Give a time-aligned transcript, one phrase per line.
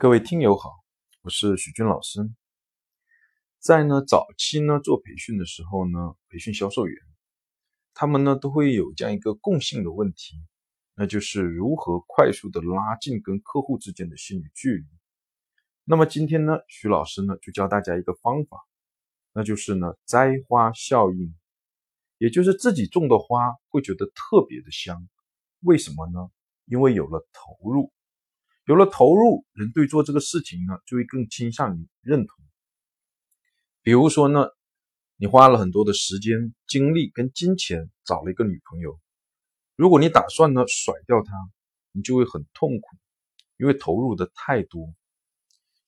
[0.00, 0.82] 各位听友好，
[1.20, 2.20] 我是许军老师。
[3.58, 6.96] 在呢早期呢做培训的时候呢，培训销售员，
[7.92, 10.42] 他们呢都会有这样一个共性的问题，
[10.94, 14.86] 那就是如何快速的拉近跟客户之间的心理距离。
[15.84, 18.56] 那么今天呢，徐老师呢就教大家一个方法，
[19.34, 21.34] 那就是呢摘花效应，
[22.16, 25.06] 也就是自己种的花会觉得特别的香，
[25.60, 26.30] 为什么呢？
[26.64, 27.92] 因为有了投入。
[28.70, 32.36] 有了投入，人对做这个事情呢，就会更倾向于认同。
[33.82, 34.46] 比如说呢，
[35.16, 38.96] 你花了很多的时间、精力跟金钱找了一个女朋友，
[39.74, 41.32] 如果你打算呢甩掉她，
[41.90, 42.96] 你就会很痛苦，
[43.56, 44.94] 因为投入的太多。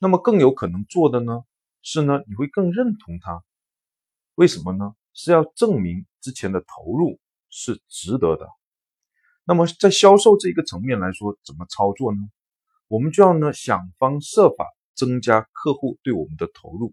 [0.00, 1.44] 那么更有可能做的呢，
[1.82, 3.44] 是呢你会更认同她。
[4.34, 4.96] 为什么呢？
[5.14, 8.48] 是要证明之前的投入是值得的。
[9.44, 12.18] 那么在销售这个层面来说，怎么操作呢？
[12.92, 16.92] 我们就要呢想方设法增加客户对我们的投入。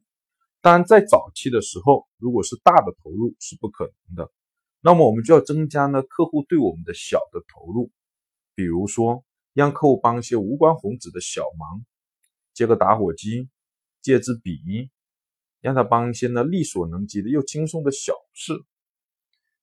[0.61, 4.31] 当然，在早期的时候，如果是大的投入是不可能的，
[4.79, 7.91] 那么我们就要增加呢客户对我们的小的投入。
[8.55, 11.83] 比如说，让客户帮一些无关宏旨的小忙，
[12.53, 13.49] 借个打火机，
[14.01, 14.89] 借支笔，
[15.59, 18.53] 让他帮一些呢力所能及的又轻松的小事。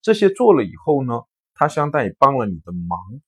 [0.03, 1.23] 这些做了以后呢，
[1.55, 3.23] 他相当于帮了你的忙。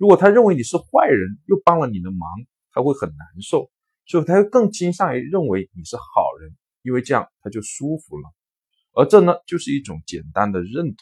[0.00, 2.26] 如果他认为你是坏人，又帮了你的忙，
[2.72, 3.70] 他会很难受，
[4.06, 6.02] 所以他会更倾向于认为你是好
[6.40, 8.32] 人，因为这样他就舒服了。
[8.94, 10.96] 而这呢，就是一种简单的认同，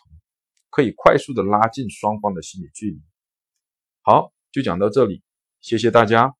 [0.68, 3.00] 可以快速的拉近双方的心理距离。
[4.02, 5.22] 好，就讲到这里，
[5.60, 6.37] 谢谢大家。